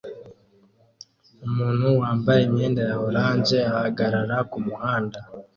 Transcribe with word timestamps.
Umuntu 1.47 1.87
wambaye 1.99 2.41
imyenda 2.47 2.81
ya 2.89 2.95
orange 3.07 3.57
ahagarara 3.71 4.37
kumuhanda 4.51 5.19